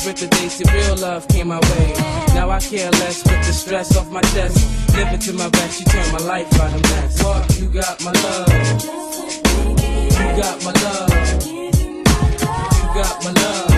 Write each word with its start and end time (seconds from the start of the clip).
remember 0.00 0.20
the 0.20 0.26
days 0.36 0.58
that 0.58 0.72
real 0.72 0.96
love 0.96 1.26
came 1.28 1.48
my 1.48 1.58
way. 1.58 1.94
Now 2.34 2.50
I 2.50 2.58
care 2.60 2.90
less 2.90 3.22
with 3.24 3.46
the 3.46 3.52
stress 3.52 3.96
off 3.96 4.10
my 4.10 4.20
chest. 4.32 4.56
Live 4.96 5.12
it 5.12 5.20
to 5.22 5.32
my 5.32 5.48
best, 5.50 5.80
you 5.80 5.86
turn 5.86 6.12
my 6.12 6.18
life 6.18 6.60
out 6.60 6.74
of 6.74 6.82
mess. 6.82 7.22
What? 7.22 7.58
You 7.58 7.68
got 7.68 8.02
my 8.02 8.12
love. 8.12 8.48
You 10.18 10.42
got 10.42 10.64
my 10.64 10.72
love. 10.72 11.46
You 11.46 11.74
got 12.94 13.24
my 13.24 13.32
love. 13.32 13.69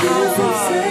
heart. 0.00 0.87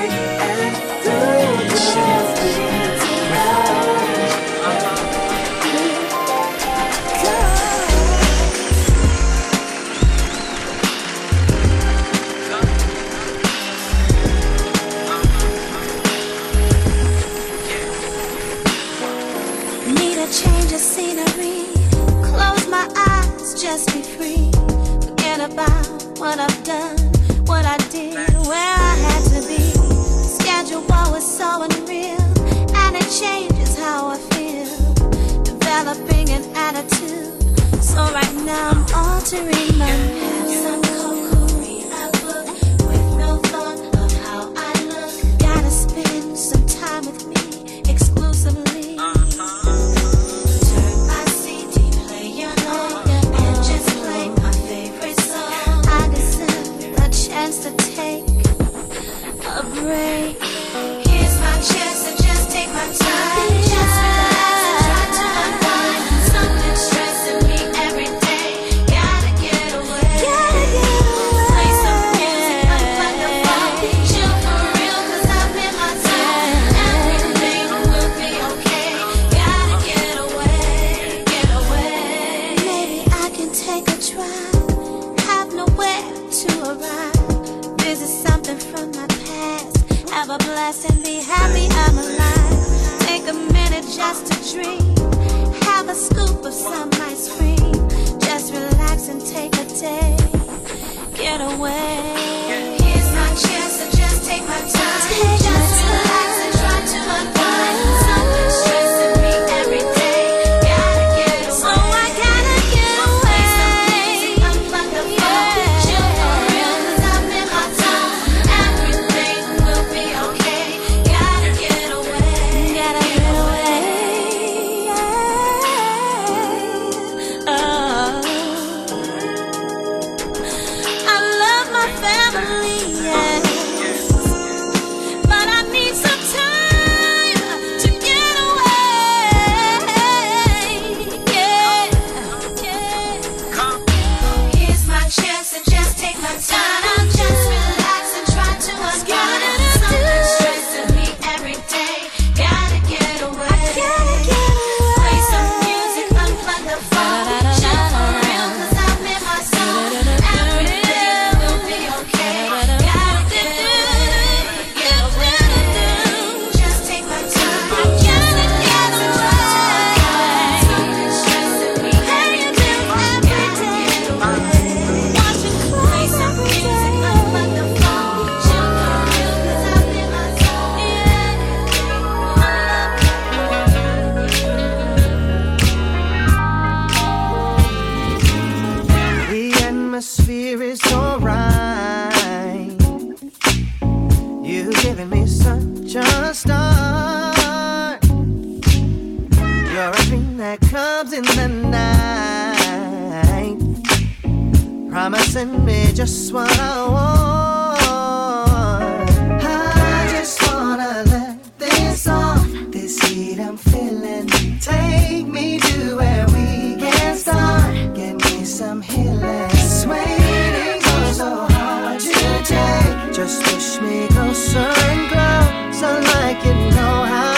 Feeling. 213.57 214.27
Take 214.59 215.27
me 215.27 215.59
to 215.59 215.95
where 215.97 216.25
we 216.27 216.75
can 216.79 217.15
start. 217.15 217.95
Get 217.95 218.15
me 218.15 218.45
some 218.45 218.81
healing. 218.81 219.49
Waiting 219.87 220.81
so 221.13 221.47
hard 221.49 221.99
to 221.99 222.43
take. 222.43 223.13
Just 223.13 223.41
push 223.43 223.81
me 223.81 224.07
closer 224.09 224.59
and 224.59 225.09
closer 225.11 226.01
like 226.01 226.45
you 226.45 226.53
know 226.53 227.03
how. 227.05 227.36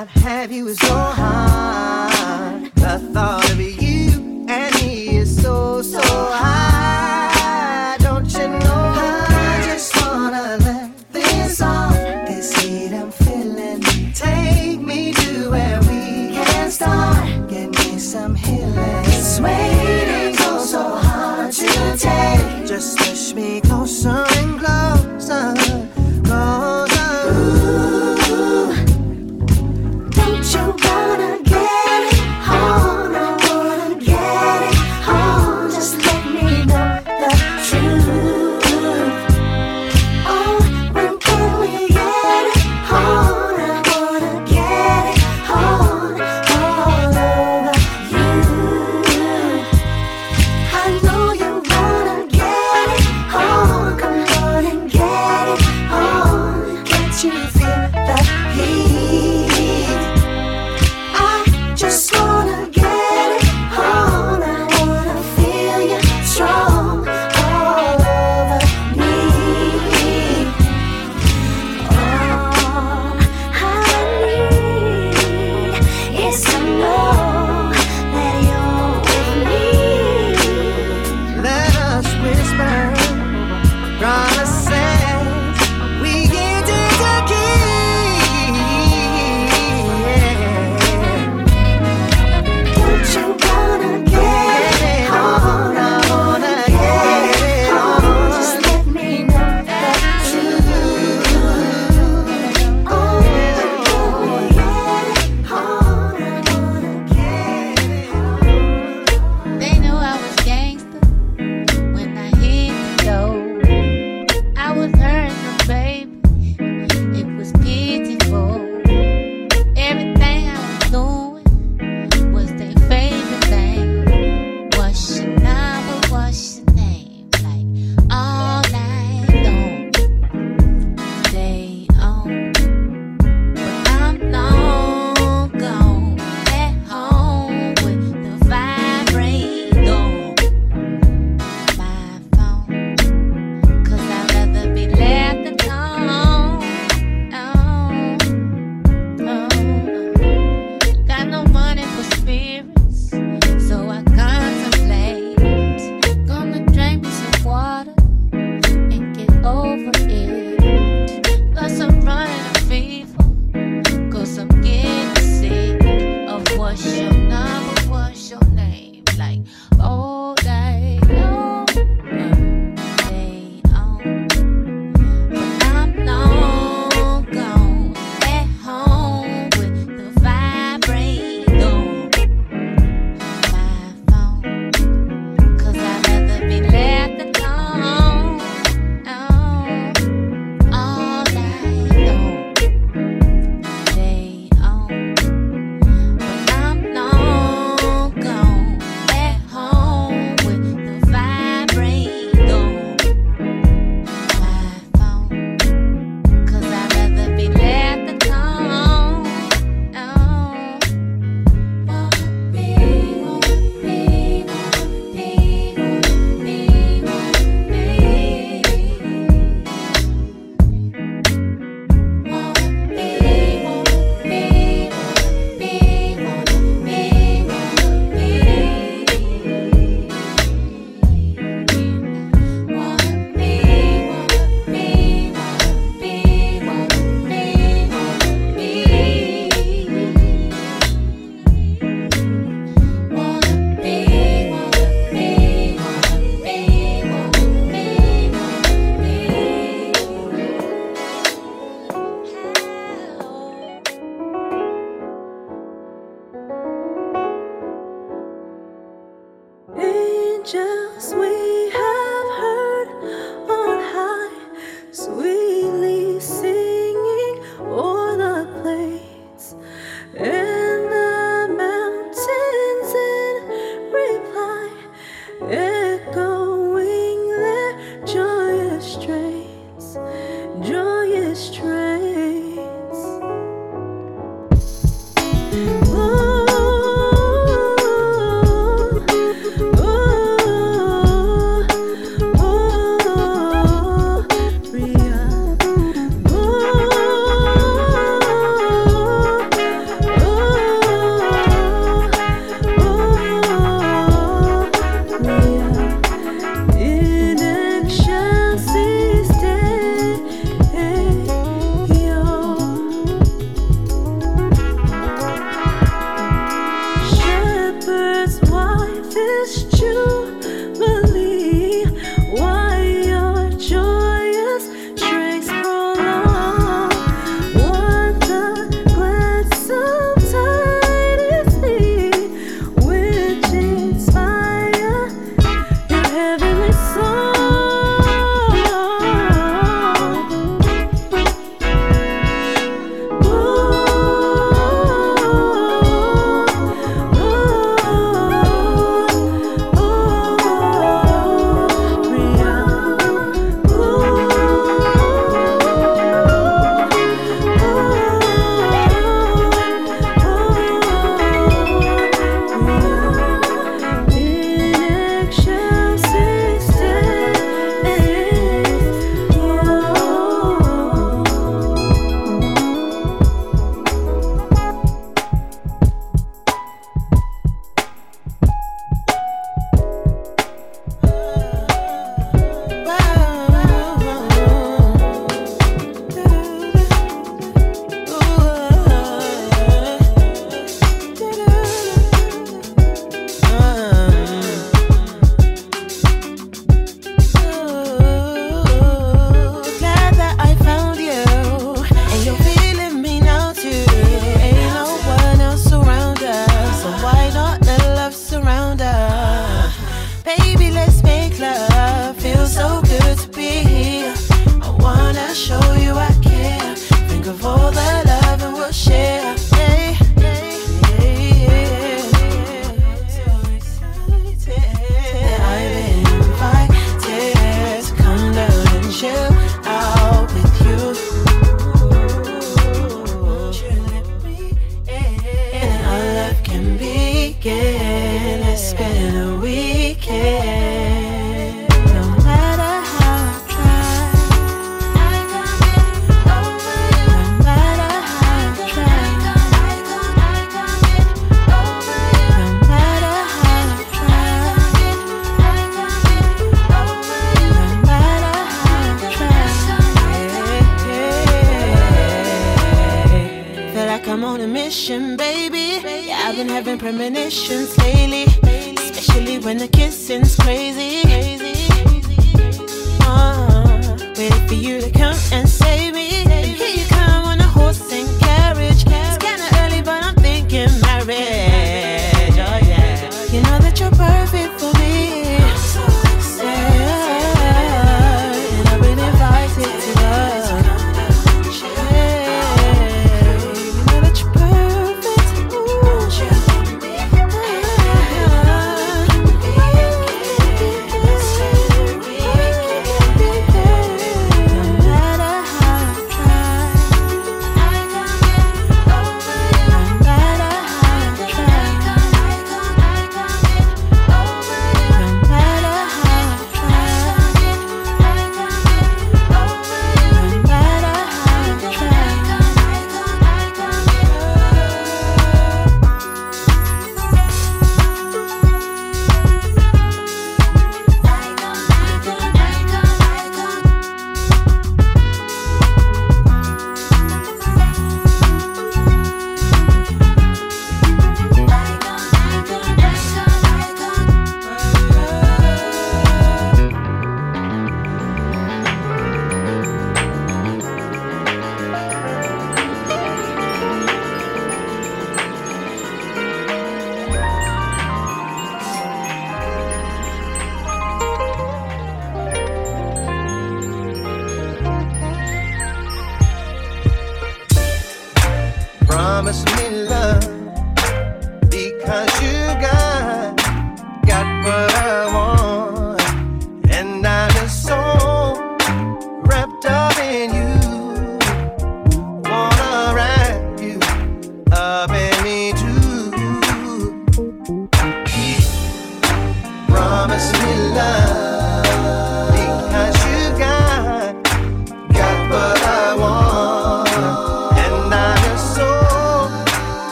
not 0.00 0.08
have 0.22 0.50
you 0.50 0.66
is 0.68 0.78
so 0.78 0.94
hard. 0.94 2.72
The 2.74 2.98
thought 3.12 3.49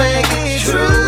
make 0.00 0.24
it 0.32 0.60
true. 0.60 0.99